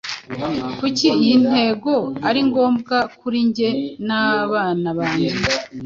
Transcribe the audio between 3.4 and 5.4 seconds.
njye nabana bange